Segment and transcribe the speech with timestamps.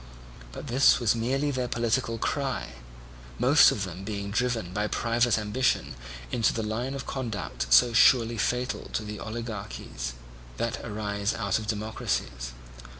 [0.51, 2.69] But this was merely their political cry;
[3.37, 5.93] most of them being driven by private ambition
[6.31, 10.13] into the line of conduct so surely fatal to oligarchies
[10.57, 12.53] that arise out of democracies.